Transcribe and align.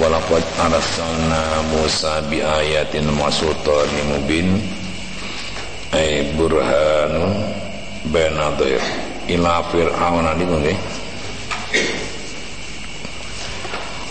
walaqad 0.00 0.40
arsalna 0.56 1.60
Musa 1.76 2.24
bi 2.24 2.40
ayatin 2.40 3.12
masultanin 3.12 4.16
mubin 4.16 4.56
ay 5.92 6.24
burhanu 6.40 7.36
banadir 8.08 8.80
ila 9.28 9.60
fir'auna 9.68 10.32
niku 10.40 10.56
nggih. 10.56 10.80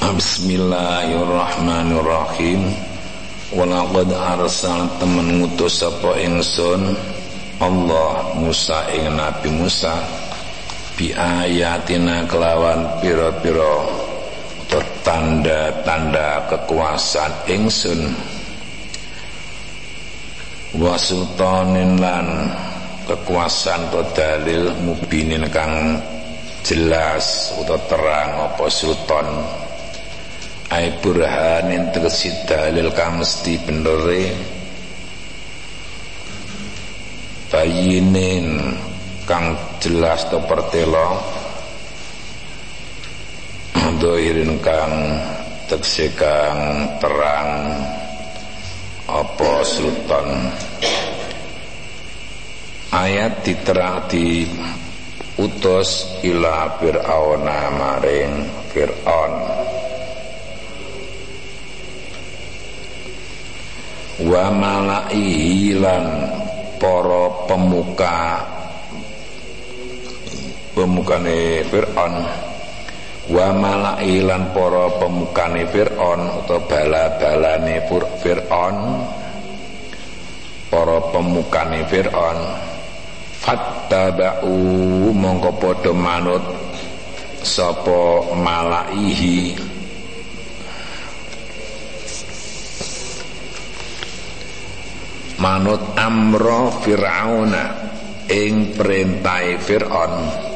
Bismillahirrahmanirrahim. 0.10 2.65
Walaqad 3.49 4.13
arsal 4.13 4.85
temen 5.01 5.41
ngutus 5.41 5.81
sapa 5.81 6.21
ingsun 6.21 6.93
Allah 7.57 8.37
Musa 8.37 8.93
ing 8.93 9.17
Nabi 9.17 9.49
Musa 9.57 9.97
bi 10.93 11.09
ayatina 11.17 12.29
kelawan 12.29 13.01
pira-pira 13.01 13.98
tanda-tanda 15.01 16.45
kekuasaan 16.45 17.33
ingsun. 17.49 18.13
Wa 20.77 20.94
sultanin 21.02 21.98
lan 21.98 22.53
kekuasaan 23.09 23.89
atau 23.89 24.05
dalil 24.13 24.70
mubinin 24.85 25.49
kang 25.49 25.97
jelas 26.61 27.49
atau 27.58 27.81
terang 27.89 28.53
apa 28.53 28.70
sultan 28.70 29.25
ai 30.70 30.94
burhanin 31.02 31.89
tegesi 31.89 32.30
dalil 32.45 32.94
kang 32.94 33.17
mesti 33.17 33.58
benere. 33.66 34.23
Bayinin 37.49 38.77
kang 39.25 39.58
jelas 39.81 40.30
atau 40.30 40.45
pertelo 40.45 41.17
dohirin 43.99 44.63
kang 44.63 45.20
tegesi 45.67 46.08
kang 46.16 46.88
terang 47.03 47.76
apa 49.12 49.52
sultan? 49.67 50.55
Ayat 52.89 53.44
diterang 53.45 54.08
di 54.09 54.47
utus 55.38 56.17
ila 56.25 56.80
fir'auna 56.80 57.59
maring 57.75 58.33
fir'aun. 58.72 59.33
Wa 64.20 64.45
malaihi 64.52 65.75
lan 65.75 66.05
para 66.80 67.23
pemuka 67.47 68.20
pemukane 70.75 71.67
Fir'aun 71.67 72.48
wa 73.30 73.53
malaihi 73.53 74.25
lan 74.25 74.49
para 74.58 74.89
pemukane 74.97 75.69
Fir'aun 75.69 76.41
utawa 76.41 76.66
bala-balane 76.66 77.86
Fir'aun 78.25 78.77
para 80.73 80.97
pemukane 81.13 81.86
Fir'aun. 81.86 82.39
Fattaba'u 83.39 84.52
mongko 85.16 85.52
padha 85.61 85.94
manut 85.95 86.44
sapa 87.45 88.33
malaihi. 88.36 89.55
Manut 95.39 95.95
amro 95.95 96.67
fir'auna 96.83 97.64
ing 98.27 98.75
perintai 98.75 99.55
fir'aun 99.55 100.48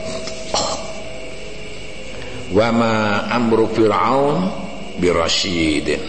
wa 2.54 2.70
ma 2.70 2.94
amru 3.34 3.66
fir'aun 3.74 4.38
birasyidin. 5.02 6.04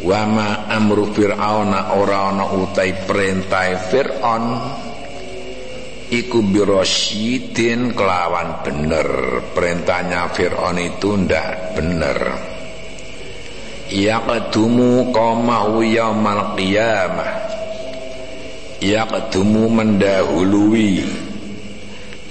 Wa 0.00 0.24
ma 0.24 0.48
amru 0.72 1.12
fir'auna 1.12 1.92
ora 2.00 2.32
ana 2.32 2.44
utai 2.56 2.96
perintai 3.04 3.70
fir'aun. 3.92 4.44
Iku 6.08 6.40
birasyidin 6.40 7.92
kelawan 7.92 8.64
bener. 8.64 9.08
Perintahnya 9.52 10.32
fir'aun 10.32 10.80
itu 10.80 11.10
ndak 11.20 11.76
bener. 11.76 12.18
Yaqdumu 13.92 15.12
qaumahu 15.12 15.84
yaumal 15.84 16.56
qiyamah. 16.56 17.32
Yaqdumu 18.80 19.68
mendahului 19.68 21.27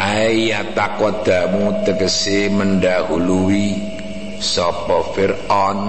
ayataqaddamu 0.07 1.83
tegese 1.83 2.47
mendahului 2.47 3.75
sapa 4.39 5.03
fir'aun. 5.11 5.79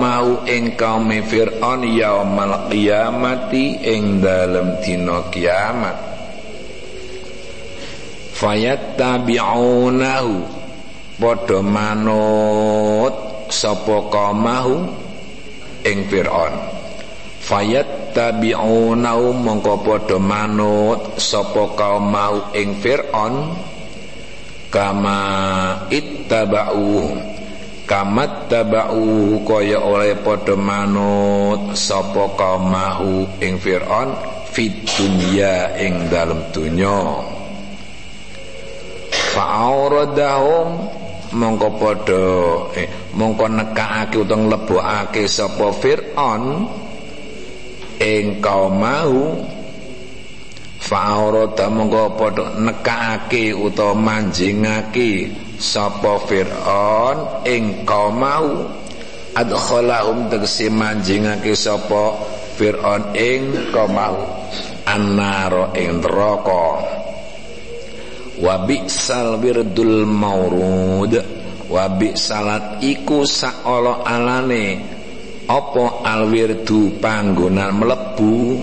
Mau 0.00 0.48
ing 0.48 0.72
kaum 0.78 1.10
fir'aun 1.28 1.84
yaumal 1.84 2.70
qiyamati 2.72 3.76
ing 3.84 4.22
dalem 4.24 4.80
dina 4.80 5.28
kiamat. 5.28 5.98
Fayattabi'unahu 8.40 10.32
padha 11.20 11.60
manut 11.60 13.12
sapa 13.52 14.08
kaumahu 14.08 14.88
ing 15.84 16.08
fir'aun. 16.08 16.54
Fayat 17.44 17.99
yattabi'unahu 18.10 19.30
mongko 19.38 19.86
padha 19.86 20.18
manut 20.18 21.14
sapa 21.22 21.78
kaum 21.78 22.10
mau 22.10 22.50
ing 22.58 22.74
Firaun? 22.82 23.54
Kama 24.70 25.18
ittaba'u 25.90 27.18
kama 27.86 28.46
taba'u 28.46 29.42
kaya 29.42 29.82
oleh 29.82 30.18
padha 30.22 30.54
manut 30.54 31.74
sapa 31.78 32.34
kaum 32.34 32.70
mau 32.70 33.14
ing 33.38 33.58
Firaun 33.62 34.14
fit 34.50 34.74
dunya 34.90 35.74
ing 35.78 36.10
dalem 36.10 36.50
dunya. 36.50 36.98
Fa'auradahum 39.30 40.68
mongko 41.30 41.68
padha 41.78 42.26
eh, 42.74 42.90
mongko 43.14 43.46
nekake 43.46 44.18
utawa 44.18 44.58
lebokake 44.58 45.30
sapa 45.30 45.70
Firaun 45.74 46.66
ing 48.00 48.40
mau 48.80 49.36
fa'arada 50.80 51.68
mongko 51.68 52.04
padha 52.16 52.56
nekake 52.56 53.52
utawa 53.52 53.92
manjingake 53.92 55.28
sapa 55.60 56.16
Firaun 56.24 57.44
ing 57.44 57.84
mau 58.16 58.64
adkhalahum 59.36 60.32
tegese 60.32 60.72
manjingake 60.72 61.52
sapa 61.52 62.16
Firaun 62.56 63.12
ing 63.12 63.68
mau 63.92 64.16
annara 64.88 65.70
ing 65.76 66.00
neraka. 66.00 66.66
Wa 68.40 68.64
bi'sal 68.64 69.36
wirdul 69.36 70.08
maurud 70.08 71.12
wa 71.68 71.84
bi'salat 71.92 72.80
iku 72.80 73.28
saala 73.28 74.00
alane 74.08 74.99
apa 75.50 76.06
alwirdu 76.06 77.02
panggonan 77.02 77.74
melebu 77.74 78.54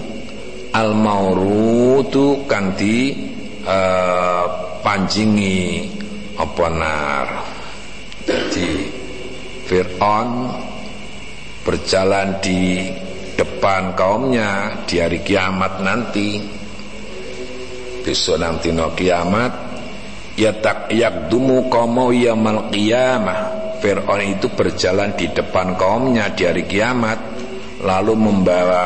al 0.72 0.96
maurudu 0.96 2.48
kanthi 2.48 3.12
uh, 3.68 4.80
panjingi 4.80 5.84
apa 6.40 6.66
nar? 6.72 7.28
Jadi 8.24 8.72
Fir'aun 9.68 10.48
berjalan 11.68 12.40
di 12.40 12.88
depan 13.36 13.92
kaumnya 14.00 14.80
di 14.88 15.04
hari 15.04 15.20
kiamat 15.20 15.84
nanti. 15.84 16.40
Besok 18.08 18.40
nanti 18.40 18.72
no 18.72 18.96
kiamat 18.96 19.52
ya 20.40 20.56
tak 20.56 20.88
yakdumu 20.96 21.68
qaumu 21.68 22.16
yamal 22.16 22.72
qiyamah 22.72 23.57
Fir'aun 23.78 24.22
itu 24.26 24.50
berjalan 24.50 25.14
di 25.14 25.30
depan 25.30 25.78
kaumnya 25.78 26.34
di 26.34 26.50
hari 26.50 26.66
kiamat 26.66 27.20
lalu 27.86 28.18
membawa 28.18 28.86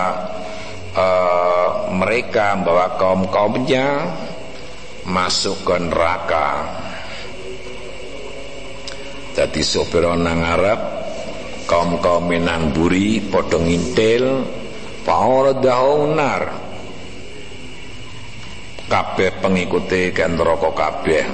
uh, 0.91 1.87
mereka 1.95 2.59
membawa 2.59 2.99
kaum-kaumnya 2.99 3.87
masuk 5.07 5.63
ke 5.63 5.75
neraka. 5.79 6.49
Jadi 9.31 9.63
sopir 9.63 10.03
nang 10.03 10.43
Arab 10.43 10.79
kaum-kaum 11.63 12.27
nang 12.35 12.75
buri 12.75 13.23
padha 13.23 13.63
ngintil 13.63 14.43
fauradahu 15.07 16.11
nar. 16.11 16.43
Kabeh 18.91 19.39
pengikuti 19.39 20.11
kan 20.11 20.35
neraka 20.35 20.75
kabeh 20.75 21.25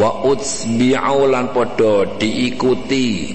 wa 0.00 0.10
utsbi'u 0.26 1.26
lan 1.30 1.50
padha 1.54 2.06
diikuti. 2.18 3.34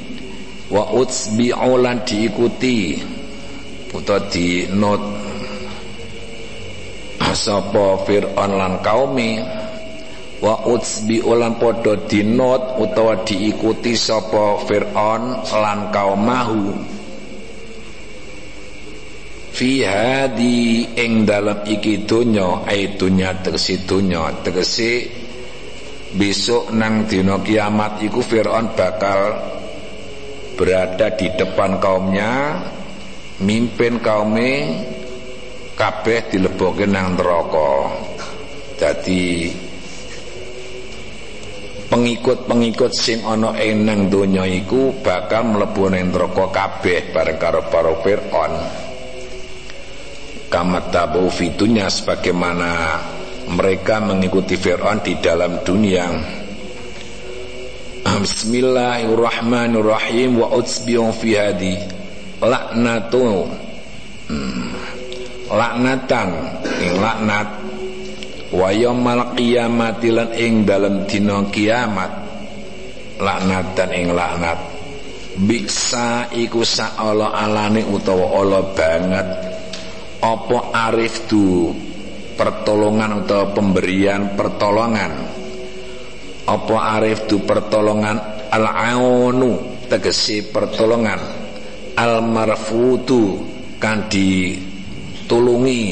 Wa 0.69 0.83
utsbi'u 0.93 1.73
lan 1.79 2.03
diikuti. 2.05 2.99
Utawa 3.89 4.21
di 4.29 4.69
not 4.69 5.01
sapa 7.33 8.05
Fir'aun 8.05 8.51
lan 8.57 8.73
kaumi? 8.85 9.59
Wa 10.39 10.55
utsbi 10.71 11.19
ulan 11.19 11.59
padha 11.59 11.99
dinot 12.07 12.79
utawa 12.79 13.27
diikuti 13.27 13.91
sapa 13.99 14.55
Firaun 14.63 15.43
lan 15.51 15.91
kaumahu. 15.91 16.79
Fi 19.51 19.83
hadi 19.83 20.87
ing 20.95 21.27
dalam 21.27 21.67
iki 21.67 22.07
donya 22.07 22.63
ai 22.63 22.95
dunya 22.95 23.35
tegese 23.43 25.11
besok 26.15 26.73
nang 26.73 27.05
dina 27.05 27.37
kiamat 27.41 28.01
iku 28.01 28.25
Firaun 28.25 28.73
bakal 28.73 29.37
berada 30.57 31.13
di 31.13 31.29
depan 31.37 31.77
kaumnya 31.77 32.57
mimpin 33.45 34.01
kaume 34.01 34.51
kabeh 35.77 36.33
dilebokke 36.33 36.89
nang 36.89 37.13
neraka 37.13 37.93
jadi 38.79 39.53
pengikut-pengikut 41.89 42.91
sing 42.93 43.25
ana 43.25 43.57
ing 43.57 43.83
nang 43.83 44.07
donya 44.07 44.45
iku 44.45 44.93
bakal 45.01 45.51
mlebu 45.51 45.89
ning 45.89 46.13
neraka 46.13 46.45
kabeh 46.53 47.09
bareng 47.11 47.37
karo 47.41 47.65
para 47.67 47.93
Firaun. 47.99 48.53
Kama 50.49 50.81
tabu 50.89 51.29
fitunya 51.29 51.85
sebagaimana 51.85 52.97
mereka 53.49 53.97
mengikuti 53.97 54.53
Firaun 54.53 55.01
di 55.01 55.17
dalam 55.17 55.65
dunia. 55.65 56.05
Bismillahirrahmanirrahim. 58.05 60.37
Wa 60.37 60.53
utsbi'u 60.53 61.09
fi 61.13 61.35
hadi 61.35 61.77
laknatu. 62.41 63.47
Hmm. 64.29 64.69
laknatan. 65.49 66.29
Ing 66.77 67.01
laknat. 67.01 67.47
Wa 68.53 68.69
yaumil 68.73 69.23
qiyamati 69.37 70.11
lan 70.13 70.29
ing 70.37 70.65
dalem 70.65 71.05
dina 71.09 71.43
kiamat. 71.49 72.11
Laknatan 73.17 73.89
ing 73.97 74.13
laknat. 74.13 74.57
Bisa 75.39 76.27
iku 76.35 76.65
saala 76.67 77.31
alane 77.33 77.81
utawa 77.89 78.25
ala 78.45 78.61
banget. 78.77 79.25
Apa 80.19 80.75
arif 80.91 81.31
tu 81.31 81.71
pertolongan 82.39 83.19
utawa 83.19 83.51
pemberian 83.51 84.39
pertolongan. 84.39 85.11
Apa 86.47 86.75
arif 86.95 87.27
tu 87.27 87.43
pertolongan? 87.43 88.47
Al-aunu 88.47 89.83
tegesi 89.91 90.47
pertolongan. 90.47 91.19
Al-marfutu 91.99 93.43
kan 93.75 94.07
ditulungi. 94.07 95.83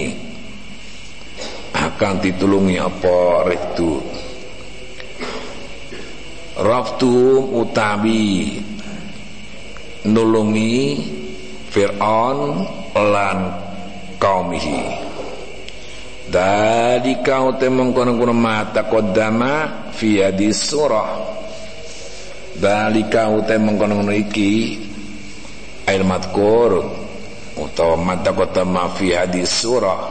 Akan 1.76 2.24
ditulungi 2.24 2.80
apa 2.80 3.46
riftu 3.46 4.02
raftu 6.58 7.38
utawi 7.54 8.58
nulungi 10.10 10.98
Fir'aun 11.70 12.66
lan 12.98 13.38
kaumihi 14.18 15.07
dari 16.28 17.24
kau 17.24 17.56
temong 17.56 17.96
kono 17.96 18.36
mata 18.36 18.84
kodama 18.84 19.88
fi 19.96 20.20
hadis 20.20 20.60
surah. 20.60 21.40
Dari 22.58 23.08
kau 23.08 23.48
temong 23.48 23.80
kono 23.80 24.12
iki 24.12 24.76
air 25.88 26.04
matkur 26.04 26.84
utawa 27.56 27.96
mata 27.96 28.36
kodama 28.36 28.92
fi 28.92 29.16
hadis 29.16 29.48
surah. 29.48 30.04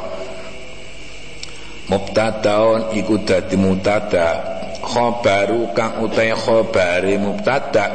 Mubtadaun 1.93 2.97
iku 2.97 3.21
dadi 3.21 3.61
mubtada. 3.61 4.57
Khabaru 4.87 5.75
kang 5.75 5.99
utai 5.99 6.31
khabare 6.31 7.19
mubtada 7.19 7.87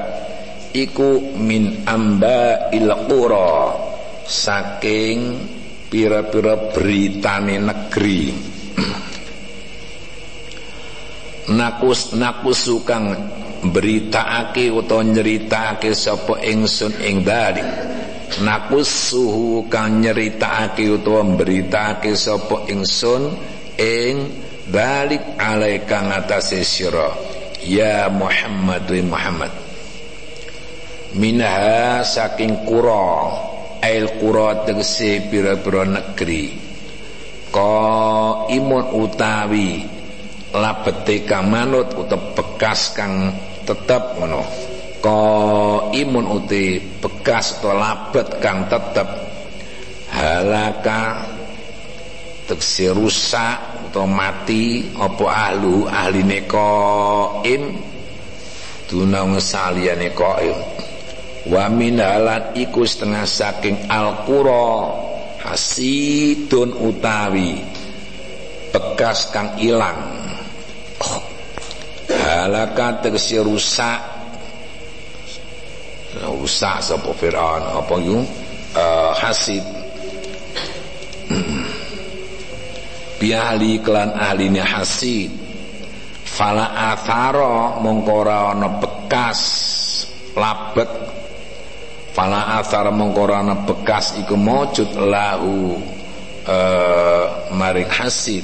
iku 0.75 1.39
min 1.39 1.87
amba 1.89 2.69
il 2.69 2.87
qura. 3.09 3.73
Saking 4.27 5.19
pira-pira 5.91 6.71
beritane 6.71 7.59
negeri. 7.59 8.31
Nakus 11.51 12.15
nakusu 12.15 12.87
kang 12.87 13.11
beritaake 13.75 14.71
utawa 14.71 15.03
nyeritakake 15.03 15.91
sapa 15.91 16.39
ingsun 16.47 16.95
ing 17.03 17.27
dalik 17.27 17.67
nakusuhu 18.39 19.67
kang 19.67 19.99
nyeritakake 19.99 20.87
utawa 20.87 21.27
mberitakake 21.27 22.15
sapa 22.15 22.71
ingsun 22.71 23.35
ing 23.75 24.31
balik 24.71 25.35
alaika 25.35 26.07
ngatasi 26.07 26.63
sira. 26.63 27.11
Ya 27.67 28.07
Muhammad 28.07 28.87
wa 28.87 29.01
Muhammad. 29.19 29.51
Minha 31.19 31.99
saking 32.07 32.63
kura 32.63 33.50
ail 33.81 34.21
kura 34.21 34.63
tegese 34.63 35.25
pira-pira 35.27 35.83
negeri. 35.83 36.69
Imun 38.47 38.85
utawi 38.95 39.83
labete 40.55 41.27
kang 41.27 41.51
manut 41.51 41.91
utawa 41.97 42.31
bekas 42.37 42.95
kang 42.95 43.35
tetep 43.67 44.21
ngono. 44.21 44.43
Imun 45.91 46.25
uti 46.29 46.79
bekas 47.01 47.59
atau 47.59 47.75
labet 47.75 48.39
kang 48.39 48.69
tetep. 48.69 49.09
Halaka 50.11 51.27
tegese 52.47 52.91
rusak 52.95 53.71
atau 53.91 54.07
mati 54.07 54.87
apa 54.95 55.51
ahlu 55.51 55.83
ahline 55.87 56.47
qaim 56.47 57.75
dunang 58.87 59.35
saliyane 59.39 60.15
qaim 60.15 60.55
wa 61.49 61.65
min 61.73 61.97
halat 61.97 62.53
iku 62.53 62.85
setengah 62.85 63.25
saking 63.25 63.89
alqura 63.89 64.93
hasidun 65.41 66.77
utawi 66.77 67.57
bekas 68.71 69.29
kang 69.29 69.59
ilang. 69.59 69.99
Halaka 72.11 73.03
tegese 73.03 73.43
rusak. 73.43 73.99
Rusak 76.21 76.77
sapa 76.83 77.11
Firaun? 77.15 77.63
Apa 77.81 77.95
iku? 77.99 78.19
Uh, 78.71 79.11
hasid. 79.15 79.63
Biahli 83.19 83.79
klan 83.83 84.11
ahline 84.15 84.63
hasid. 84.63 85.31
Fala 86.31 86.95
athara 86.95 87.79
mongkora 87.83 88.55
ana 88.55 88.79
bekas 88.79 89.39
labet 90.35 90.87
fala 92.11 92.59
athara 92.59 92.91
mongkora 92.91 93.39
ana 93.39 93.63
bekas 93.63 94.19
iku 94.19 94.35
mujud 94.35 94.91
lahu 94.99 95.79
uh, 96.47 97.25
maring 97.55 97.87
hasid. 97.87 98.43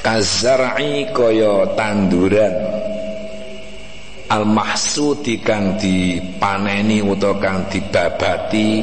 Kazar'i 0.00 1.12
kaya 1.12 1.76
tanduran. 1.76 2.54
Al 4.30 4.46
mahsudi 4.46 5.42
kang 5.42 5.74
dipaneni 5.74 7.02
utawa 7.02 7.42
kang 7.42 7.66
dibabati 7.66 8.78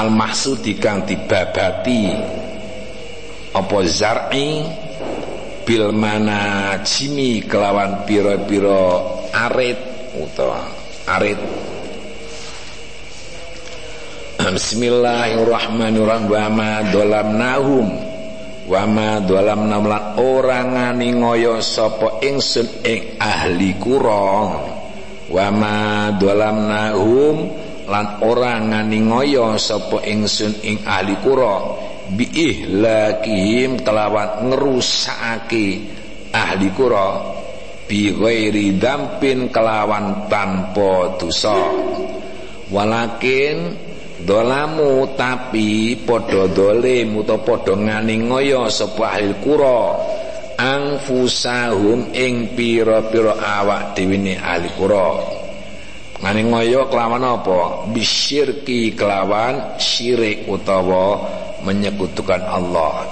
al 0.00 0.08
mahsudi 0.08 0.80
kang 0.80 1.04
dibabati 1.04 2.08
apa 3.52 3.78
zar'i? 3.84 4.64
Bil 5.60 5.92
mana 5.92 6.72
jimi 6.82 7.44
kelawan 7.44 8.08
pira-pira 8.08 8.96
arit 9.30 9.76
utawa 10.18 10.79
arit 11.10 11.40
Bismillahirrahmanirrahim. 14.56 16.26
Wa 16.30 16.46
ma 16.48 16.86
dolamnahum. 16.86 17.86
Wa 18.70 18.82
ma 18.86 19.18
dolamnahum 19.18 19.84
lan 19.90 20.04
ora 20.22 20.62
ngani 20.64 21.18
ngoyo 21.18 21.58
sapa 21.58 22.22
ingsun 22.22 22.86
ing 22.86 23.18
ahli 23.18 23.74
kura. 23.76 24.54
Wa 25.28 25.46
ma 25.50 26.14
dolamnahum 26.14 27.36
lan 27.90 28.06
ora 28.22 28.62
ngani 28.62 28.98
ngoyo 29.10 29.58
sapa 29.58 30.06
ingsun 30.06 30.62
ing 30.62 30.86
ahli 30.86 31.18
kura. 31.20 31.76
Bi 32.10 32.26
ihlakihim 32.26 33.82
kelawan 33.82 34.50
ngerusakake 34.50 35.66
ahli 36.32 36.68
kura 36.74 37.39
bi 37.90 38.70
dampin 38.78 39.50
kelawan 39.50 40.30
tanpa 40.30 41.18
dosa 41.18 41.58
walakin 42.70 43.74
dolamu 44.22 45.10
tapi 45.18 45.98
padha 46.06 46.46
dolim 46.54 47.18
padha 47.26 47.74
ngani 47.74 48.30
ngoyo 48.30 48.70
sapa 48.70 49.18
ahli 49.18 49.34
kura 49.42 49.98
angfusahum 50.54 52.14
ing 52.14 52.54
pira-pira 52.54 53.34
awak 53.42 53.98
dhewe 53.98 54.38
ahli 54.38 54.70
kura 54.78 55.40
Ngani 56.20 56.52
ngoyo 56.52 56.84
kelawan 56.92 57.24
apa? 57.24 57.88
Bisyirki 57.96 58.92
kelawan 58.92 59.80
syirik 59.80 60.44
utawa 60.52 61.16
menyekutukan 61.64 62.44
Allah. 62.44 63.08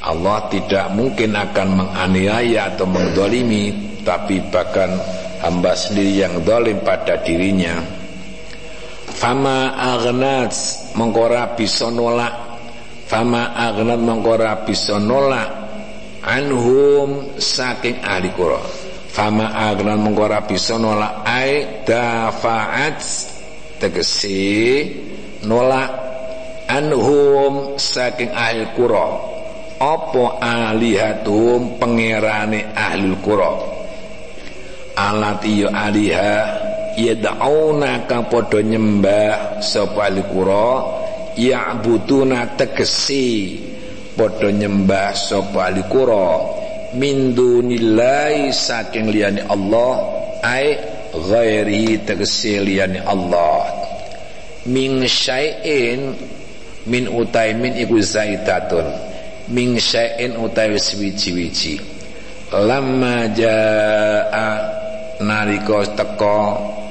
Allah 0.00 0.48
tidak 0.48 0.96
mungkin 0.96 1.36
akan 1.36 1.68
menganiaya 1.76 2.72
atau 2.72 2.88
mengdolimi 2.88 4.00
tapi 4.00 4.40
bahkan 4.48 4.96
hamba 5.44 5.76
sendiri 5.76 6.24
yang 6.24 6.40
dolim 6.40 6.80
pada 6.80 7.20
dirinya. 7.20 7.76
Fama 9.12 9.76
aghnat 9.76 10.56
mengkora 10.96 11.52
bisa 11.52 11.92
nolak. 11.92 12.32
Fama 13.04 13.52
aghnat 13.52 14.00
mengkora 14.00 14.64
bisa 14.64 14.96
nolak. 14.96 15.68
Anhum 16.20 17.36
saking 17.40 18.04
ahli 18.04 18.28
kura 18.36 18.60
fama 19.12 19.52
aghnat 19.52 20.00
mengkora 20.00 20.48
bisa 20.48 20.80
nolak. 20.80 21.28
Ai 21.28 21.84
dafaat 21.84 23.04
tegesi 23.76 24.88
nolak. 25.44 26.08
Anhum 26.72 27.76
saking 27.76 28.32
ahli 28.32 28.64
kura 28.72 29.29
apa 29.80 30.36
alihatum 30.44 31.80
pangerane 31.80 32.68
ahli 32.76 33.16
qura? 33.24 33.56
Alati 34.92 35.64
ya 35.64 35.72
aliha 35.72 36.36
yad'una 37.00 38.04
kang 38.04 38.28
padha 38.28 38.60
nyembah 38.60 39.64
sapa 39.64 40.12
ahli 40.12 40.20
qura 40.28 40.84
ya'buduna 41.40 42.60
tegesi 42.60 43.56
padha 44.12 44.52
nyembah 44.52 45.16
sapa 45.16 45.72
ahli 45.72 45.80
qura. 45.88 46.60
Min 47.00 47.32
dunillahi 47.32 48.52
saking 48.52 49.08
liyane 49.08 49.48
Allah 49.48 49.96
ai 50.44 50.76
ghairi 51.16 52.04
tegesi 52.04 52.60
liyane 52.60 53.00
Allah. 53.00 53.64
Min 54.68 55.08
syai'in 55.08 56.12
min 56.84 57.08
utaimin 57.08 57.80
iku 57.80 57.96
zaitatun 57.96 59.09
min 59.50 59.76
utawi 60.38 60.78
swiji-wiji 60.78 61.74
lamma 62.50 63.30
jaa 63.34 64.56
nalika 65.22 65.84
teka 65.94 66.38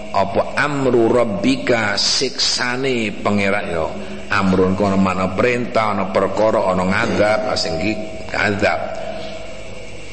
apa 0.10 0.58
amru 0.58 1.10
rabbika 1.10 1.94
siksane 1.98 3.14
pangeran 3.22 3.68
yo 3.70 3.88
amrun 4.30 4.74
kono 4.78 4.98
mana 4.98 5.34
perintah 5.34 5.94
ana 5.94 6.10
perkara 6.10 6.66
ana 6.74 6.84
ngadab 6.86 7.54
sing 7.58 7.78
iki 7.82 7.94
ngadab. 8.34 8.82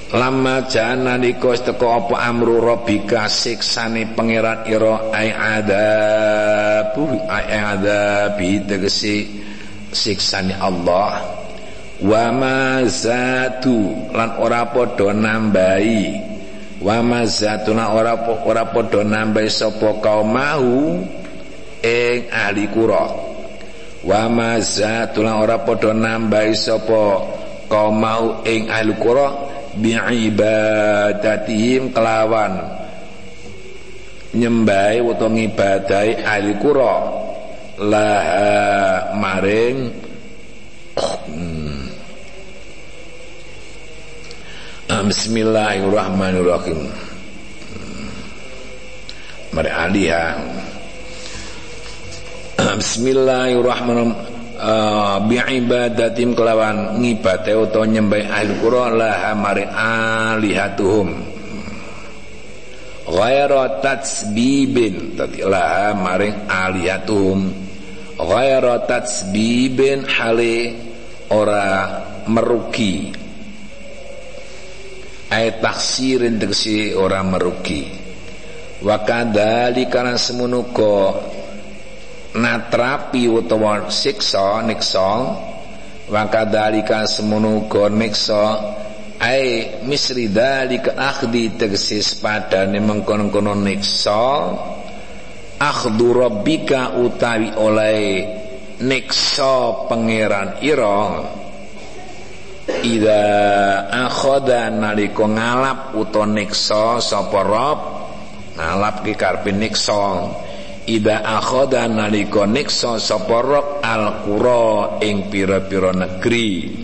Lama 0.06 0.62
jana 0.70 1.18
nikos 1.18 1.66
teko 1.66 1.98
apa 1.98 2.14
amru 2.30 2.62
rabbika 2.62 3.26
siksane 3.26 4.14
pangeran 4.14 4.62
ira 4.70 5.10
ai 5.10 5.34
adabu 5.34 7.10
ai 7.26 7.58
adabi 7.74 8.62
tegesi 8.64 9.26
siksane 9.90 10.54
Allah 10.56 11.36
wa 12.02 12.28
mazatu 12.32 13.96
lan 14.12 14.36
ora 14.36 14.68
padha 14.68 15.16
nambahi. 15.16 16.04
Wa 16.84 17.00
mazatu 17.00 17.72
lan 17.72 17.88
ora 17.96 18.12
ora 18.44 18.64
padha 18.68 19.00
nambahi 19.00 19.48
sapa 19.48 19.96
kaum 20.04 20.28
mau 20.28 21.00
ing 21.80 22.28
ahli 22.28 22.68
kura. 22.68 23.04
Wa 24.04 24.28
mazatu 24.28 25.24
lan 25.24 25.40
ora 25.40 25.56
padha 25.64 25.96
nambahi 25.96 26.52
sapa 26.52 27.04
kaum 27.72 27.96
mau 27.96 28.44
ing 28.44 28.68
ahli 28.68 28.92
kura. 29.00 29.28
Bi 29.76 29.96
ibadatihim 29.96 31.92
kelawan. 31.96 32.76
Nyembahi 34.36 35.00
utawa 35.00 35.32
ngibadahi 35.32 36.12
ahli 36.24 36.52
kura. 36.60 36.94
Laha 37.76 39.12
maring 39.16 40.05
Bismillahirrahmanirrahim. 45.06 46.90
Mari 49.54 49.70
alihah 49.70 50.34
Bismillahirrahmanirrahim. 52.82 54.34
Uh, 54.56 55.22
Bi'ibadatim 55.30 56.34
kelawan 56.34 56.98
ngibate 56.98 57.54
utawa 57.54 57.86
nyembah 57.86 58.18
ahli 58.34 58.58
qura 58.58 58.90
laha 58.90 59.30
mari 59.38 59.62
alihatuhum. 59.70 61.08
Ghaira 63.06 63.78
tatsbibin 63.78 65.14
Tadi 65.14 65.46
laha 65.46 65.94
maring 65.94 66.50
alihatuhum. 66.50 67.54
Ghaira 68.18 68.82
tatsbibin 68.90 70.02
hale 70.02 70.74
ora 71.30 71.94
merugi 72.26 73.25
ay 75.30 75.58
taksirin 75.58 76.38
tegesi 76.38 76.94
orang 76.94 77.34
merugi. 77.34 77.90
Wa 78.84 79.02
kadzali 79.02 79.88
kana 79.90 80.14
semunuka 80.14 81.18
natrapi 82.36 83.26
utawa 83.26 83.90
siksa 83.90 84.62
niksa. 84.62 85.10
Wa 86.06 86.22
kadzalika 86.30 87.08
semunuka 87.10 87.90
niksa. 87.90 88.74
Ai 89.16 89.80
misri 89.88 90.28
dalika 90.28 90.92
akhdi 90.92 91.56
tegesi 91.56 92.04
sepadane 92.04 92.78
mengkono-kono 92.78 93.56
niksa. 93.56 94.22
Akhdu 95.56 96.12
rabbika 96.12 97.00
utawi 97.00 97.48
oleh 97.56 98.28
niksa 98.84 99.88
pangeran 99.88 100.60
ira 100.60 101.24
Ida 102.66 103.22
akhoda 103.94 104.66
naliko 104.74 105.30
ngalap 105.30 105.94
uto 105.94 106.26
nikso 106.26 106.98
sapa 106.98 107.46
ngalap 108.58 109.06
ki 109.06 109.14
karepe 109.14 109.54
nikso 109.54 110.34
Ida 110.86 111.22
akhoda 111.22 111.86
naliko 111.86 112.42
nikso 112.46 112.98
sapa 112.98 113.42
al 113.82 114.22
qura 114.26 114.98
ing 115.02 115.30
pira-pira 115.30 115.90
negeri. 115.94 116.74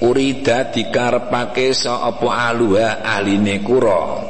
Urida 0.00 0.68
dikarepake 0.72 1.72
sapa 1.72 2.28
aluha 2.48 3.00
ahline 3.00 3.60
kura 3.64 4.25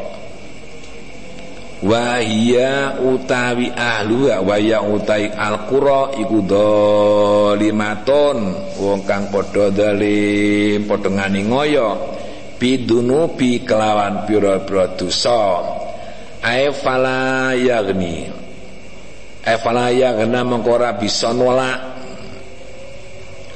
Wahia 1.87 2.99
utawi 2.99 3.71
ahluha 3.71 4.43
wahia 4.43 4.83
utawi 4.83 5.31
alqura 5.31 6.19
iku 6.19 6.43
dolimaton 6.43 8.38
wong 8.83 9.07
kang 9.07 9.31
padha 9.31 9.71
dalim 9.71 10.83
padha 10.90 11.14
ngani 11.14 11.47
ngoyo. 11.47 12.19
Bidunubi 12.59 13.62
kelawan 13.62 14.26
pira-pira 14.26 14.99
dosa. 14.99 15.62
Ae 16.43 16.75
fala 16.75 17.55
yagni 17.55 18.26
ae 19.47 19.57
fala 19.62 19.95
yagna 19.95 20.43
mengko 20.43 20.83
bisa 20.99 21.31
nolak. 21.31 21.95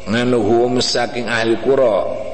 Nganuhum 0.06 0.78
saking 0.78 1.26
ahli 1.26 1.58
qura 1.62 2.29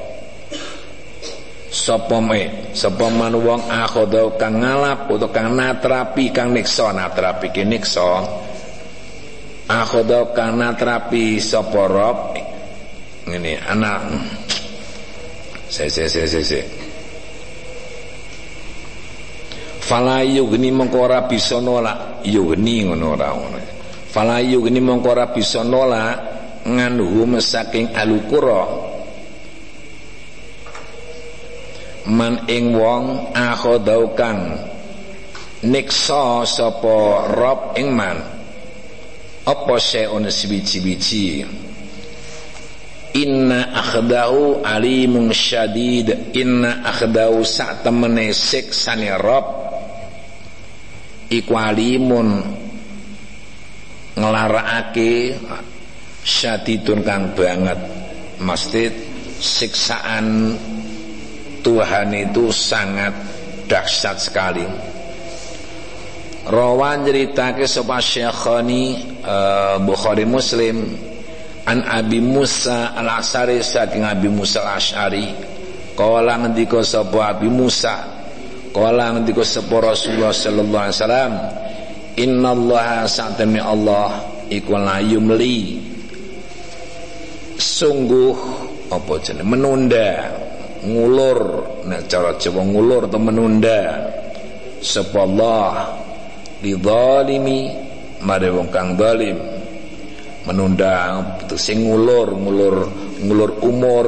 sapa 1.67 2.23
me 2.23 2.71
sapa 2.71 3.11
man 3.11 3.35
wong 3.35 3.67
akhoda 3.67 4.39
kang 4.39 4.63
ngalap 4.63 5.11
utawa 5.11 5.31
kang 5.35 5.51
natrapi 5.51 6.31
kang 6.31 6.55
niksa 6.55 6.95
natrapi 6.95 7.51
ki 7.51 7.63
niksa. 7.67 8.23
Akhoda 9.67 10.31
kang 10.31 10.55
natrapi 10.55 11.43
sapa 11.43 11.81
rob? 11.91 12.17
Ngene 13.27 13.59
anak. 13.67 14.01
Se 15.67 15.91
se 15.91 16.07
se 16.07 16.23
se 16.23 16.41
se. 16.43 16.61
Fala 19.83 20.23
yugni 20.23 20.71
mengko 20.71 21.03
ora 21.03 21.27
bisa 21.27 21.59
nolak. 21.59 22.23
Yugni 22.23 22.87
ngono 22.87 23.15
ora 23.19 23.35
ngono. 23.35 23.59
Fala 24.07 24.39
yugni 24.39 24.79
mengko 24.79 25.11
ora 25.11 25.27
bisa 25.35 25.67
nolak 25.67 26.15
nganuhum 26.63 27.39
saking 27.39 27.91
alukura 27.95 28.86
man 32.07 32.47
ing 32.47 32.71
wong 32.71 33.35
akhodau 33.35 34.15
kang 34.15 34.55
niksa 35.67 36.47
sapa 36.47 37.27
rob 37.35 37.75
ing 37.75 37.91
man. 37.91 38.17
Apa 39.47 39.79
seun 39.79 40.27
sibiji-biji 40.27 41.47
inna 43.15 43.71
akhdahu 43.75 44.59
alimun 44.63 45.31
syadid. 45.31 46.35
Inna 46.35 46.83
akhdahu 46.83 47.41
sak 47.47 47.83
temene 47.87 48.35
siksane 48.35 49.15
rob. 49.15 49.45
Iku 51.27 51.53
alimun 51.55 52.43
nglarakake 54.15 55.35
syadidun 56.23 57.03
kang 57.07 57.31
banget. 57.35 57.79
Mesti 58.43 58.83
siksaan 59.39 60.55
Tuhan 61.61 62.13
itu 62.13 62.49
sangat 62.53 63.13
dahsyat 63.67 64.17
sekali. 64.17 64.65
Rawan 66.47 67.03
ceritake 67.03 67.67
sapa 67.67 67.99
Syekhani 67.99 68.95
uh, 69.19 69.75
Bukhari 69.83 70.23
Muslim 70.23 70.79
an 71.67 71.83
Abi 71.83 72.23
Musa 72.23 72.95
al-Asy'ari 72.95 73.59
saking 73.59 74.07
Abi 74.07 74.31
Musa 74.31 74.63
al-Asy'ari 74.63 75.27
kala 75.99 76.39
ngendika 76.39 76.79
sapa 76.87 77.35
Abi 77.35 77.51
Musa 77.51 77.99
kala 78.71 79.11
ngendika 79.19 79.43
sapa 79.43 79.91
Rasulullah 79.91 80.31
sallallahu 80.31 80.83
alaihi 80.87 80.95
wasallam 80.95 81.33
innallaha 82.15 83.03
sa'tami 83.03 83.59
Allah 83.59 84.23
iku 84.47 84.79
yumli 85.03 85.83
sungguh 87.59 88.33
apa 88.87 89.13
jenenge 89.19 89.43
menunda 89.43 90.36
ngulur. 90.83 91.39
Nek 91.87 92.05
cara 92.11 92.35
Jawa 92.37 92.61
ngulur 92.61 93.07
atau 93.09 93.21
menunda. 93.21 93.81
Sapa 94.77 95.25
Allah 95.25 95.97
lidzalimi 96.61 97.73
mare 98.21 98.49
wong 98.53 98.69
kang 98.69 98.93
zalim. 98.99 99.37
Menunda. 100.45 101.23
Sing 101.57 101.87
ngulur 101.87 102.27
ngulur 102.37 102.75
ngulur 103.25 103.51
umur. 103.65 104.07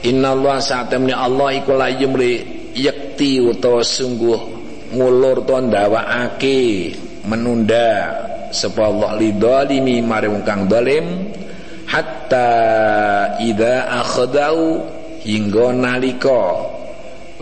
Innallaha 0.00 0.64
sa'tamni 0.64 1.12
Allah 1.12 1.52
iku 1.60 1.76
la 1.76 1.92
yumli 1.92 2.40
yakti 2.72 3.36
utawa 3.36 3.84
sungguh 3.84 4.40
ngulur 4.96 5.44
to 5.44 5.56
ndawakake. 5.60 6.60
Menunda. 7.28 7.90
Sapa 8.50 8.88
Allah 8.88 9.14
lidzalimi 9.20 10.02
mare 10.02 10.26
wong 10.26 10.42
kang 10.42 10.66
zalim 10.66 11.30
hatta 12.30 13.42
idza 13.42 13.90
akhadau 13.90 14.86
hingga 15.26 15.74
nalika. 15.74 16.70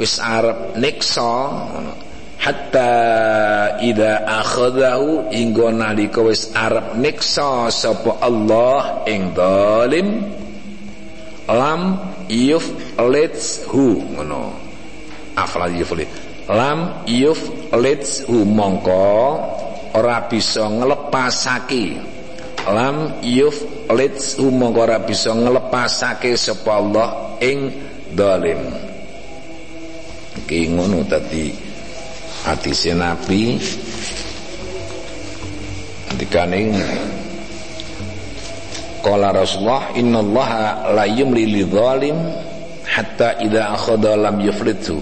Wis 0.01 0.17
arep 0.17 0.81
niksa 0.81 1.53
hatta 2.41 3.77
idza 3.85 4.25
akhadahu 4.25 5.29
hingga 5.29 5.69
nalika 5.77 6.25
wis 6.25 6.49
arep 6.57 6.97
niksa 6.97 7.69
sapa 7.69 8.17
Allah 8.25 9.05
ing 9.05 9.37
zalim 9.37 10.25
lam 11.53 12.01
yuflithu 12.33 14.01
ngono. 14.17 14.57
Afla 15.37 15.69
yuflit. 15.69 16.09
Lam 16.49 17.05
yuf 17.05 17.45
hu 18.25 18.37
mongko 18.49 19.37
ora 19.93 20.25
bisa 20.33 20.65
nglepasake. 20.65 22.01
Lam 22.65 23.21
yuf 23.21 23.68
hu 23.89 24.47
mongko 24.53 24.81
ora 24.85 25.01
bisa 25.01 25.33
nglepasake 25.33 26.37
sapa 26.37 26.77
Allah 26.77 27.09
ing 27.41 27.73
dolim 28.13 28.89
iki 30.49 30.73
ngono 30.73 31.05
tadi 31.05 31.69
hati 32.49 32.73
Nabi. 32.95 33.61
Dikane 36.19 36.61
Qala 39.05 39.31
Rasulullah 39.31 39.95
innallaha 39.95 40.91
la 40.97 41.05
yumli 41.07 41.47
lidzalim 41.47 42.17
hatta 42.83 43.39
idza 43.45 43.77
akhadha 43.77 44.19
lam 44.19 44.41
yuflithu. 44.43 44.99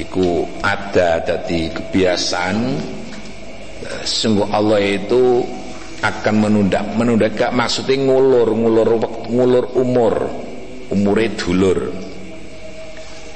Iku 0.00 0.48
ada 0.64 1.20
jadi 1.20 1.68
kebiasaan. 1.76 2.56
Sungguh 4.06 4.48
Allah 4.48 4.80
itu 4.80 5.44
akan 6.00 6.34
menunda 6.48 6.80
menunda 6.96 7.28
gak 7.28 7.52
maksudnya 7.52 8.00
ngulur 8.00 8.48
ngulur 8.56 8.88
ngulur 9.28 9.64
umur. 9.76 10.14
Umure 10.90 11.30
dulur. 11.38 11.78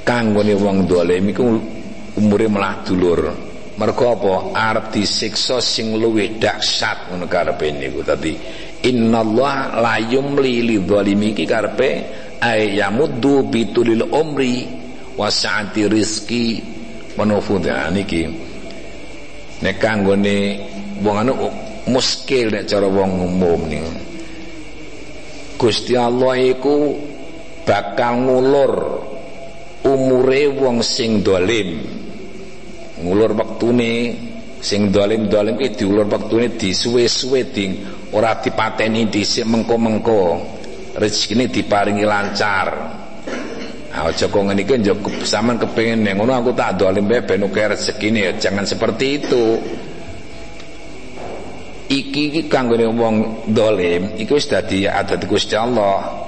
Kanggone 0.03 0.53
wong 0.59 0.83
dolim 0.83 1.31
iku 1.31 1.43
umure 2.19 2.45
malah 2.51 2.83
dulur. 2.83 3.31
Mergo 3.79 4.05
apa? 4.11 4.33
Arep 4.55 4.91
disiksa 4.91 5.63
sing 5.63 5.95
luwih 5.95 6.35
dahsyat 6.35 7.11
ngono 7.11 7.31
karepe 7.31 7.71
niku. 7.71 8.03
Dadi 8.03 8.35
innallaha 8.83 9.79
la 9.79 9.95
yumli 10.03 10.67
lidzalimi 10.67 11.31
iki 11.31 11.47
karepe 11.47 11.89
ay 12.43 12.75
yamuddu 12.75 13.47
bitulil 13.47 14.03
umri 14.11 14.67
wasaati 15.15 15.87
rizki 15.87 16.59
manufudha 17.15 17.87
niki 17.89 18.27
nek 19.63 19.79
kanggone 19.79 20.59
wong 20.99 21.17
anu 21.23 21.33
muskil 21.91 22.49
nek 22.49 22.65
cara 22.65 22.87
wong 22.89 23.11
umum 23.21 23.61
nih 23.69 23.85
Gusti 25.55 25.95
Allah 25.95 26.35
iku 26.35 26.99
bakal 27.63 28.27
ngulur 28.27 28.73
umure 29.87 30.51
wong 30.51 30.83
sing 30.83 31.23
dolim. 31.23 31.79
Ngulur 32.99 33.31
wektune 33.37 34.15
sing 34.59 34.91
dolim-dolim 34.91 35.61
iki 35.61 35.85
diulur 35.85 36.09
wektune 36.11 36.57
disuwe-suwe 36.59 37.53
ding 37.53 37.71
ora 38.11 38.35
dipateni 38.41 39.07
dhisik 39.07 39.47
mengko-mengko. 39.47 40.43
Rezekine 40.99 41.47
diparingi 41.47 42.03
lancar. 42.03 42.67
Aja 43.95 44.27
kok 44.27 44.43
ngene 44.43 44.67
iki 44.67 44.75
njok 44.75 45.23
sampean 45.23 45.55
kepengin 45.55 46.03
ngono 46.19 46.35
aku 46.35 46.51
tak 46.51 46.75
dolim 46.75 47.07
ben 47.07 47.47
uga 47.47 47.71
rezekine 47.71 48.27
ya. 48.27 48.31
Jangan 48.35 48.67
seperti 48.67 49.23
itu. 49.23 49.43
Iki 51.85 52.21
iki 52.33 52.41
kanggone 52.49 52.89
wong 52.89 53.15
dolim 53.53 54.17
iku 54.17 54.41
wis 54.41 54.49
dadi 54.49 54.89
adat 54.89 55.21
Gusti 55.29 55.53
Allah. 55.53 56.25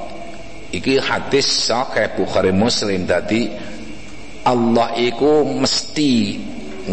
Iki 0.70 1.02
hadis 1.02 1.48
sahih 1.48 2.13
Bukhari 2.13 2.54
Muslim 2.54 3.10
dadi 3.10 3.50
Allah 4.46 4.93
iku 5.02 5.41
mesti 5.58 6.38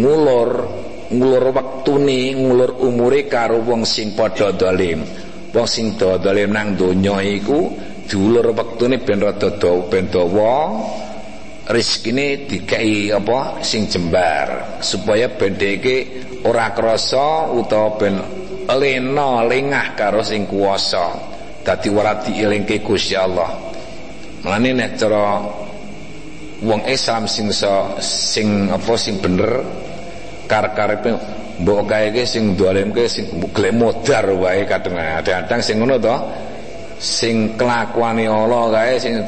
ngulur 0.00 0.50
ngulur 1.12 1.44
waktune 1.52 2.32
ngulur 2.32 2.80
umure 2.80 3.28
karo 3.28 3.60
wong 3.60 3.84
sing 3.84 4.16
padha 4.16 4.56
dolim. 4.56 5.04
Wong 5.52 5.66
sing 5.68 6.00
dolim 6.00 6.48
nang 6.48 6.72
donya 6.72 7.20
iku 7.20 7.68
diulur 8.08 8.56
wektune 8.56 9.00
ben 9.00 9.20
rada 9.20 9.52
dawa 9.60 9.80
ben 9.92 10.08
dawa 10.08 10.54
rezekine 11.68 12.44
dikai 12.44 13.08
apa 13.08 13.64
sing 13.64 13.88
jembar 13.88 14.80
supaya 14.84 15.32
ben 15.32 15.56
dheke 15.56 16.24
ora 16.44 16.76
krasa 16.76 17.48
utawa 17.48 17.96
ben 17.96 18.43
lena 18.72 19.44
lengah 19.44 19.92
karo 19.92 20.24
sing 20.24 20.48
kuwasa 20.48 21.34
dadi 21.64 21.88
ora 21.88 22.20
dielingke 22.20 22.84
Gusti 22.84 23.16
Allah. 23.16 23.50
Mlane 24.44 24.70
nek 24.76 24.90
cara 25.00 25.40
wong 26.60 26.84
Islam 26.84 27.24
sing 27.24 27.48
so, 27.48 27.96
sing 28.00 28.68
apa 28.68 28.92
sing 29.00 29.20
bener 29.20 29.64
kar-karepe 30.44 31.16
mbok 31.64 31.88
kae 31.88 32.24
sing 32.28 32.52
dolemke 32.52 33.08
sing 33.08 33.32
gelem 33.56 33.80
modar 33.80 34.28
wae 34.36 34.68
kadang-kadang. 34.68 35.60
Sing 35.64 35.80
ngono 35.80 35.96
to 35.96 36.16
sing 37.00 37.56
kelakuane 37.56 38.28
Allah 38.28 38.68
kae 38.68 39.00
sing 39.00 39.24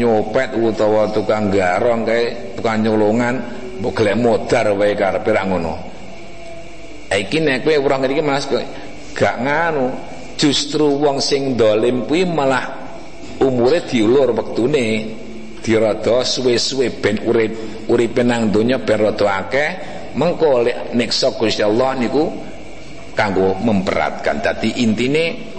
nyopet 0.00 0.56
utawa 0.56 1.12
tukang 1.12 1.52
garong 1.52 2.08
kae 2.08 2.56
tukang 2.56 2.80
nyolongan 2.80 3.34
mbok 3.84 3.92
gelem 4.00 4.24
modar 4.24 4.72
wae 4.72 4.96
karepe 4.96 5.30
ra 5.36 5.44
ngono 5.44 5.93
iki 7.12 7.40
nek 7.40 7.66
kowe 7.66 7.76
ora 7.76 8.00
ngerti 8.00 8.22
Mas 8.24 8.48
gak 9.14 9.36
nganu. 9.40 9.92
Justru 10.34 10.98
wong 10.98 11.22
sing 11.22 11.54
dolim 11.54 12.10
kuwi 12.10 12.26
malah 12.26 12.74
umure 13.38 13.86
diulur 13.86 14.34
wektune 14.34 15.14
dirada 15.62 16.26
suwe-suwe 16.26 16.90
ben 16.98 17.22
urip 17.22 17.86
uripe 17.86 18.26
nang 18.26 18.50
donya 18.50 18.82
ben 18.82 18.98
rada 18.98 19.46
akeh. 19.46 19.70
Mengko 20.14 20.62
lek 20.62 20.94
neksa 20.94 21.34
Gusti 21.34 21.62
Allah 21.62 21.98
niku 21.98 22.30
kanggo 23.14 23.54
memberatkan 23.62 24.42
dadi 24.42 24.82
intine 24.82 25.54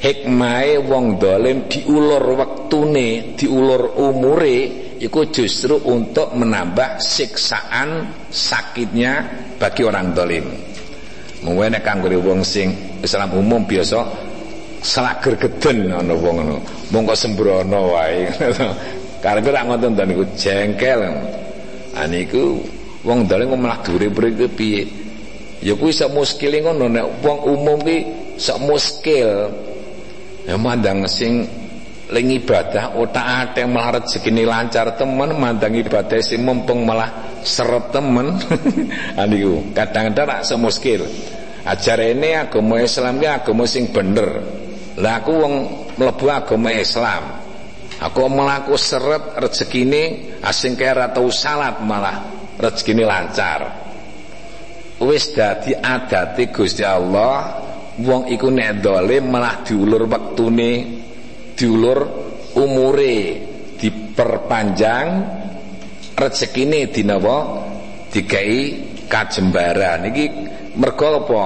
hikmahe 0.00 0.80
wong 0.80 1.16
dolim 1.16 1.68
diulur 1.68 2.24
wektune 2.36 3.36
diulur 3.36 3.96
umure 4.00 4.58
iku 5.00 5.28
justru 5.28 5.76
untuk 5.88 6.32
menambah 6.36 7.00
siksaan 7.00 8.12
sakitnya 8.28 9.12
bagi 9.60 9.82
orang 9.84 10.12
dolim 10.16 10.75
mungkin 11.44 11.76
nek 11.76 11.82
kanggo 11.84 12.08
wong 12.08 12.40
sing 12.40 12.72
Islam 13.04 13.36
umum 13.36 13.64
biasa 13.68 14.00
selak 14.86 15.24
gergeden 15.24 15.90
ana 15.90 16.14
wong 16.14 16.40
ngono. 16.40 16.56
Mongko 16.94 17.14
sembrono 17.18 17.96
wae. 17.96 18.30
Karep 19.24 19.46
ra 19.50 19.66
ngoten 19.66 19.98
to 19.98 20.02
niku? 20.06 20.24
Jengkel. 20.38 21.02
Aniku 21.96 22.62
wong 23.02 23.26
dolim 23.26 23.50
kok 23.50 23.60
malah 23.60 23.78
dure-dure 23.82 24.48
piye? 24.52 24.84
Ya 25.64 25.72
kuwi 25.72 25.90
sak 25.90 26.12
muskile 26.12 26.60
ngono 26.62 26.86
nek 26.86 27.06
wong 27.24 27.38
umum 27.48 27.78
ki 27.82 27.98
sak 28.38 28.60
muskil. 28.62 29.50
Ya 30.46 30.54
mandang 30.54 31.08
sing 31.10 31.48
ling 32.06 32.38
ibadah 32.38 32.94
otak 32.94 33.26
ate 33.26 33.66
malah 33.66 33.98
rezekine 33.98 34.46
lancar 34.46 34.94
temen 34.94 35.34
mandang 35.34 35.74
ibadah 35.74 36.22
sing 36.22 36.46
mumpung 36.46 36.86
malah 36.86 37.40
seret 37.42 37.90
temen. 37.90 38.38
Aniku 39.20 39.74
kadang-kadang 39.74 40.26
rak 40.26 40.40
semuskil 40.46 41.02
ajarene 41.66 42.46
agama 42.46 42.78
Islam 42.78 43.18
ki 43.18 43.26
agama 43.26 43.64
sing 43.66 43.90
bener. 43.90 44.30
Lah 45.02 45.20
aku 45.20 45.32
wong 45.34 45.54
mlebu 45.98 46.26
agama 46.30 46.70
Islam. 46.72 47.42
Aku 47.96 48.28
melaku 48.28 48.76
seret 48.78 49.34
rezekine 49.40 50.36
asing 50.44 50.78
kaya 50.78 51.10
tau 51.10 51.26
salat 51.32 51.82
malah 51.82 52.22
rezekine 52.56 53.02
lancar. 53.02 53.84
Wis 55.02 55.36
dadi 55.36 55.76
adate 55.76 56.48
Gusti 56.48 56.80
Allah 56.80 57.60
wong 58.00 58.32
iku 58.32 58.48
nek 58.48 58.80
dolim 58.80 59.28
malah 59.28 59.60
diulur 59.60 60.08
wektune 60.08 60.95
diulur 61.56 61.98
umure 62.54 63.16
diperpanjang 63.80 65.06
rezekine 66.14 66.92
dinawa 66.92 67.64
dikai 68.12 68.56
kajembaran. 69.08 70.06
Iki 70.12 70.24
mergo 70.78 71.06
apa? 71.24 71.42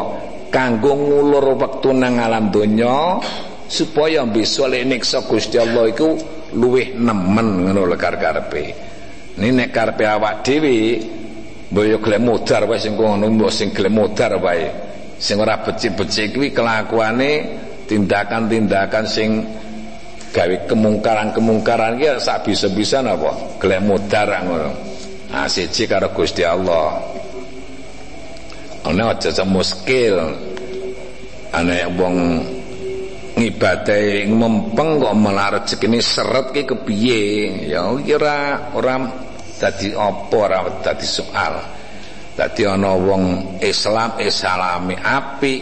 Kanggo 0.50 0.98
ngulur 0.98 1.54
wektu 1.54 1.94
nang 1.94 2.18
alam 2.18 2.50
donya 2.50 3.22
supaya 3.70 4.26
besok 4.26 4.74
lek 4.74 4.82
niksa 4.82 5.22
Gusti 5.22 5.62
Allah 5.62 5.86
iku 5.86 6.18
luwih 6.58 6.98
nemen 6.98 7.70
ngono 7.70 7.86
lho 7.86 7.94
karepe 7.94 8.90
ini 9.38 9.54
nek 9.54 9.70
karepe 9.70 10.04
awak 10.10 10.42
dhewe 10.42 10.98
mbok 11.70 12.02
gelem 12.02 12.22
modar 12.26 12.66
wae 12.66 12.82
sing 12.82 12.98
ngono 12.98 13.30
mbok 13.30 13.52
sing 13.54 13.70
gelem 13.70 13.94
modar 13.94 14.34
wae. 14.42 14.90
Sing 15.20 15.36
ora 15.38 15.60
becik-becik 15.62 16.34
kuwi 16.34 16.48
kelakuane 16.50 17.30
tindakan-tindakan 17.86 19.04
sing 19.06 19.44
gawe 20.30 20.56
kemungkaran-kemungkaran 20.70 21.98
ki 21.98 22.22
sak 22.22 22.46
bisa-bisa 22.46 23.02
napa 23.02 23.58
gelem 23.58 23.90
modar 23.90 24.30
ngono. 24.46 24.70
Ah 25.30 25.46
siji 25.50 25.86
karo 25.86 26.10
Gusti 26.14 26.46
Allah. 26.46 27.02
Ana 28.86 29.14
aja 29.14 29.44
muskil. 29.46 30.16
Ana 31.50 31.90
wong 31.98 32.46
ngibadahi 33.34 34.30
mempeng 34.30 35.02
kok 35.02 35.14
malah 35.18 35.48
rezekine 35.58 35.98
seret 35.98 36.54
ki 36.54 36.62
kepiye? 36.66 37.22
Ya 37.70 37.90
kira 37.98 38.70
ora 38.74 39.02
dadi 39.58 39.94
apa 39.94 40.34
ora 40.38 40.58
dadi 40.78 41.06
soal. 41.06 41.54
Dadi 42.38 42.62
ana 42.70 42.94
wong 42.94 43.58
Islam 43.62 44.18
islami 44.22 44.94
api 44.94 45.54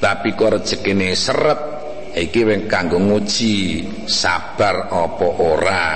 tapi 0.00 0.32
kok 0.32 0.60
rezekine 0.60 1.12
seret 1.12 1.60
iki 2.16 2.48
wing 2.48 2.64
kanggo 2.64 2.96
nguji 2.96 3.84
sabar 4.08 4.88
apa 4.88 5.28
ora? 5.36 5.88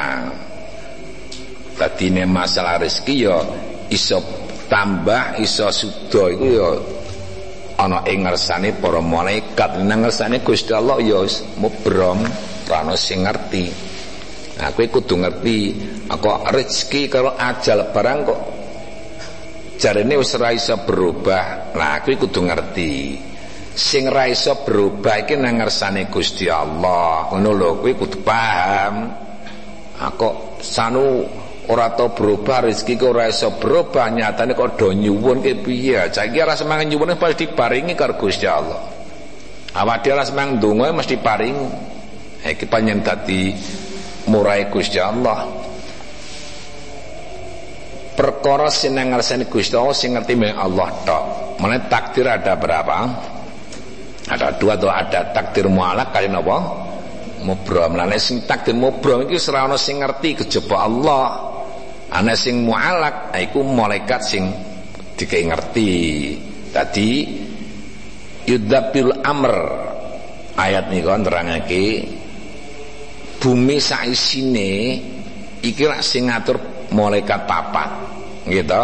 Dadine 1.81 2.29
masalah 2.29 2.77
rezeki 2.77 3.25
ya 3.25 3.41
iso 3.89 4.21
tambah 4.69 5.41
iso 5.41 5.73
sudo 5.73 6.29
iku 6.29 6.47
ya 6.47 6.69
ana 7.81 8.05
ing 8.05 8.29
ngersane 8.29 8.77
para 8.77 9.01
malaikat. 9.01 9.81
Nang 9.81 10.05
ngersane 10.05 10.45
Gusti 10.45 10.77
Allah 10.77 11.01
ya 11.01 11.25
mubrom 11.57 12.21
ora 12.69 12.95
sing 13.01 13.25
ngerti. 13.25 13.73
Nah 14.61 14.77
kowe 14.77 14.85
kudu 14.93 15.25
ngerti 15.25 15.57
aku 16.13 16.29
rezeki 16.53 17.09
karo 17.09 17.33
ajal 17.33 17.97
barang 17.97 18.19
kok 18.29 18.41
jarene 19.81 20.21
wis 20.21 20.37
ora 20.37 20.53
iso 20.53 20.77
berubah? 20.85 21.73
Nah 21.73 22.05
kowe 22.05 22.13
kudu 22.13 22.45
ngerti 22.45 22.93
sing 23.75 24.11
ra 24.11 24.27
iso 24.27 24.67
berubah 24.67 25.23
iki 25.23 25.39
nang 25.39 25.63
ngersane 25.63 26.11
Gusti 26.11 26.51
Allah. 26.51 27.31
Ngono 27.31 27.51
lho 27.55 27.71
kowe 27.79 27.93
kudu 27.95 28.19
paham. 28.23 28.95
Aku 30.01 30.59
sanu 30.65 31.29
ora 31.69 31.93
tau 31.95 32.11
berubah 32.11 32.67
rezeki 32.67 32.99
kok 32.99 33.11
ora 33.15 33.29
iso 33.31 33.55
berubah 33.61 34.11
nyatane 34.11 34.57
kok 34.57 34.81
do 34.81 34.91
nyuwun 34.91 35.45
ke 35.45 35.61
piye? 35.61 36.09
Saiki 36.11 36.41
ora 36.43 36.57
semangat 36.59 36.91
nyuwun 36.91 37.15
pasti 37.15 37.47
diparingi 37.47 37.95
karo 37.95 38.17
Gusti 38.19 38.49
Allah. 38.49 38.81
Awak 39.71 39.97
dhewe 40.03 40.15
ora 40.19 40.25
semangat 40.27 40.59
ndonga 40.59 40.91
mesti 40.91 41.17
paringi 41.21 41.69
iki 42.43 42.65
panjen 42.67 43.05
dadi 43.05 43.55
murai 44.27 44.67
Gusti 44.73 44.99
Allah. 44.99 45.47
Perkara 48.19 48.69
sing 48.69 48.99
ngarsane 48.99 49.47
Gusti 49.47 49.79
Allah 49.79 49.97
sing 49.97 50.17
ngerti 50.19 50.35
meng 50.35 50.59
Allah 50.59 50.89
tok. 51.07 51.25
Meneh 51.61 51.87
takdir 51.93 52.25
ada 52.25 52.57
berapa 52.57 52.97
ada 54.31 54.55
dua 54.55 54.79
tuh 54.79 54.87
ada 54.87 55.35
takdir 55.35 55.67
mualak 55.67 56.15
kali 56.15 56.31
napa? 56.31 56.87
Mubrom 57.43 57.99
lan 57.99 58.15
sing 58.21 58.47
takdir 58.47 58.79
mubrom 58.79 59.27
iki 59.27 59.43
ora 59.51 59.75
sing 59.75 59.99
ngerti 59.99 60.45
kejaba 60.45 60.77
Allah. 60.87 61.27
Ana 62.15 62.39
sing 62.39 62.63
mualak 62.63 63.35
iku 63.35 63.67
malaikat 63.67 64.21
sing 64.23 64.47
dikai 65.19 65.51
ngerti. 65.51 65.91
Tadi 66.71 67.11
yudabil 68.47 69.11
amr. 69.27 69.57
Ayat 70.61 70.93
nika 70.93 71.17
nerangake 71.17 72.05
bumi 73.41 73.81
saisine 73.81 75.01
iki 75.65 75.89
lak 75.89 76.05
sing 76.05 76.29
ngatur 76.29 76.61
malaikat 76.93 77.49
papat. 77.49 77.91
Gitu 78.45 78.83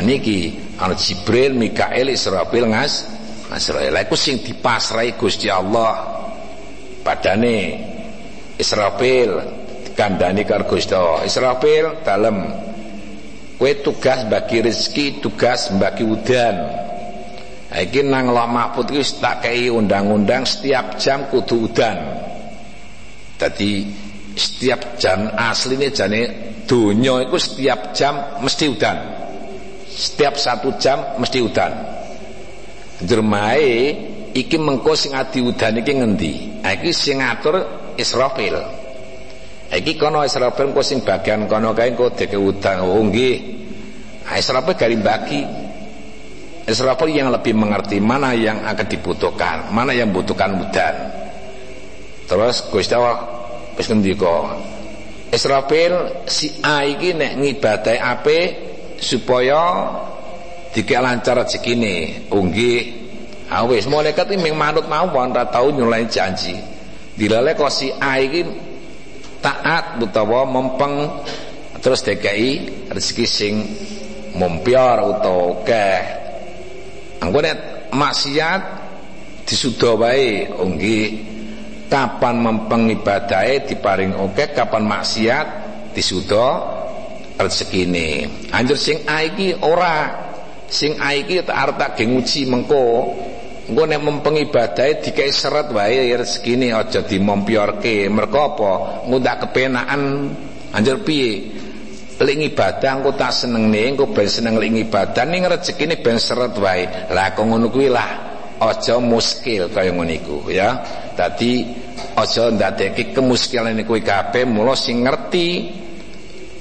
niki 0.00 0.56
ana 0.80 0.96
Jibril 0.96 1.52
Mikael 1.52 2.08
Israfil 2.08 2.72
ngas 2.72 3.11
Israel 3.56 3.94
iku 4.00 4.16
sing 4.16 4.40
dipasrai 4.40 5.16
Gusti 5.16 5.48
Allah. 5.52 6.20
Padane 7.02 7.58
Israfil 8.56 9.30
dikandani 9.90 10.46
karo 10.46 10.64
Gusti 10.68 10.94
Israfil 11.26 12.04
dalem. 12.06 12.38
Kowe 13.58 13.72
tugas 13.78 14.26
bagi 14.26 14.58
rezeki 14.58 15.22
tugas 15.22 15.70
bagi 15.78 16.02
udan. 16.02 16.56
Iki 17.72 18.04
nang 18.04 18.34
Allah 18.34 18.50
Mahfud 18.50 18.90
tak 19.22 19.46
kei 19.46 19.70
undang-undang 19.70 20.44
setiap 20.44 20.98
jam 20.98 21.30
kudu 21.30 21.70
udan. 21.70 21.96
Dadi 23.38 23.86
setiap 24.34 24.98
jam 24.98 25.30
aslinya 25.32 25.88
jane 25.94 26.22
dunia 26.66 27.22
itu 27.22 27.38
setiap 27.38 27.94
jam 27.94 28.42
mesti 28.42 28.66
udan. 28.66 28.98
Setiap 29.88 30.34
satu 30.34 30.74
jam 30.82 31.16
mesti 31.22 31.38
udan 31.38 31.91
jermae 33.00 33.96
iki 34.36 34.56
mengko 34.60 34.92
sing 34.92 35.16
adi 35.16 35.40
udan 35.40 35.80
iki 35.80 35.92
ngendi? 35.96 36.32
Iki 36.60 36.90
sing 36.92 37.24
ngatur 37.24 37.62
Israfil. 37.96 38.56
Iki 39.72 39.96
kono 39.96 40.20
Israfil 40.20 40.72
engko 40.72 40.84
sing 40.84 41.00
bagian 41.00 41.48
kono 41.48 41.72
kae 41.72 41.96
engko 41.96 42.12
deke 42.12 42.36
udang 42.36 42.84
oh 42.84 43.00
nggih. 43.08 43.64
Israfil 44.36 44.76
gari 44.76 44.96
bagi. 45.00 45.42
Israfil 46.62 47.10
yang 47.10 47.34
lebih 47.34 47.58
mengerti 47.58 47.98
mana 47.98 48.36
yang 48.38 48.62
akan 48.62 48.86
dibutuhkan 48.86 49.72
mana 49.74 49.96
yang 49.96 50.12
butuhkan 50.12 50.60
udan. 50.60 50.94
Terus 52.28 52.64
Gusti 52.70 52.94
Allah 52.94 53.18
wis 53.74 53.88
ngendika 53.88 54.56
Israfil 55.32 56.24
si 56.28 56.52
A 56.60 56.84
iki 56.84 57.16
nek 57.16 57.40
ngibadahi 57.40 57.98
ape 57.98 58.38
supaya 59.00 59.88
dikek 60.72 61.00
lancar 61.00 61.36
rezekine 61.44 62.26
oh 62.32 62.40
nggih 62.40 62.80
ah 63.52 63.68
wis. 63.68 63.84
Malaikat 63.84 64.32
iki 64.32 64.40
ming 64.40 64.56
manut 64.56 64.88
mawon 64.88 65.32
ora 65.36 65.44
tau 65.48 65.68
nyulai 65.68 66.08
janji. 66.08 66.56
Dilale 67.12 67.52
kok 67.52 67.68
si 67.68 67.92
A 67.92 68.16
iki 68.18 68.40
taat 69.44 70.00
utawa 70.00 70.48
mempeng 70.48 71.22
terus 71.84 72.00
DKI 72.02 72.50
rezeki 72.88 73.26
sing 73.28 73.54
mumpior 74.40 74.96
utawa 75.12 75.60
akeh. 75.60 76.00
Engko 77.20 77.38
nek 77.44 77.56
maksiat 77.92 78.62
disuda 79.44 79.94
wae 80.00 80.48
oh 80.56 80.72
kapan 81.92 82.40
mempeng 82.40 82.88
ibadahe 82.88 83.68
diparing 83.68 84.16
oke 84.16 84.56
kapan 84.56 84.88
maksiat 84.88 85.46
disuda 85.92 86.80
rezekine 87.36 88.24
anjur 88.48 88.80
sing 88.80 89.04
A 89.04 89.28
iki 89.28 89.52
ora 89.60 90.08
sing 90.72 90.96
A 90.96 91.12
iki 91.12 91.44
tak 91.44 91.52
arep 91.52 91.76
tak 91.76 92.00
nguji 92.00 92.48
mengko. 92.48 93.12
Engko 93.62 93.82
nek 93.86 94.00
mempeng 94.02 94.34
ibadahe 94.42 94.98
dikai 94.98 95.30
seret 95.30 95.70
wae 95.70 96.10
rezekine 96.18 96.74
aja 96.74 97.04
dimompiorke. 97.06 98.10
Mergo 98.10 98.40
apa? 98.42 98.72
Ngundak 99.06 99.46
kepenaan 99.46 100.32
anjir 100.74 101.04
piye? 101.06 101.60
Lek 102.18 102.38
ibadah 102.54 102.90
engko 102.98 103.14
tak 103.14 103.30
senengne 103.30 103.94
engko 103.94 104.10
ben 104.10 104.26
seneng 104.26 104.58
lek 104.58 104.72
ibadah 104.90 105.24
ning 105.28 105.46
rezekine 105.46 106.00
ben 106.00 106.18
seret 106.18 106.58
wae. 106.58 107.12
Lah 107.14 107.36
kok 107.36 107.44
ngono 107.46 107.70
kuwi 107.70 107.86
lah? 107.92 108.32
Aja 108.62 108.98
muskil 108.98 109.70
kaya 109.70 109.94
ngono 109.94 110.10
iku 110.10 110.38
ya. 110.50 110.82
Dadi 111.14 111.66
aja 112.18 112.50
ndadekke 112.50 113.14
kemuskilan 113.14 113.78
kuwi 113.86 114.02
kabeh 114.02 114.42
mula 114.42 114.74
sing 114.74 115.06
ngerti 115.06 115.70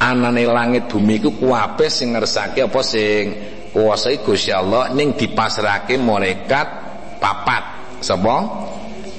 anane 0.01 0.43
langit 0.49 0.89
bumi 0.89 1.17
iku 1.21 1.33
kuwabe 1.33 1.89
sing 1.89 2.13
ngersake 2.17 2.65
apa 2.65 2.81
sing 2.81 3.23
kuasai 3.71 4.19
Gusti 4.21 4.51
Allah 4.51 4.91
ning 4.91 5.15
dipasrahke 5.15 5.95
malaikat 5.95 6.67
papat. 7.17 7.63
Sapa? 8.03 8.35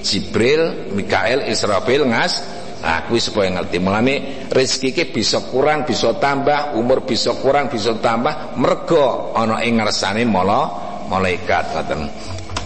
Jibril 0.04 0.92
Mikael 0.92 1.48
Israfil 1.48 2.04
ngas. 2.06 2.60
Nah 2.82 3.06
supaya 3.14 3.48
ngerti. 3.54 3.78
Mulane 3.78 4.14
rezeki 4.50 4.90
ki 4.90 5.04
bisa 5.14 5.38
kurang 5.48 5.86
bisa 5.86 6.18
tambah 6.18 6.74
umur 6.74 7.06
bisa 7.06 7.30
kurang 7.38 7.70
bisa 7.70 7.94
tambah 8.02 8.58
mergo 8.58 9.30
ana 9.38 9.62
ing 9.62 9.78
ngersane 9.78 10.26
mala 10.26 10.66
malaikat. 11.06 11.78
Ngoten. 11.78 12.00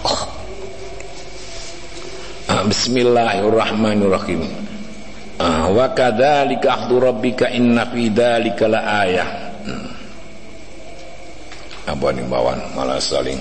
Oh. 0.09 0.23
Bismillahirrahmanirrahim. 2.73 4.41
Ah, 5.37 5.69
wa 5.69 5.93
kadzalika 5.93 6.81
akhdhu 6.81 6.97
rabbika 6.97 7.53
inna 7.53 7.85
fi 7.93 8.09
dzalika 8.09 8.65
laayah 8.73 9.46
Ambon 11.87 12.19
imbauan 12.19 12.59
malah 12.75 12.99
saling 12.99 13.39